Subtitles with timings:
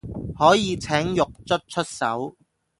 [0.35, 2.35] 可以請獄卒出手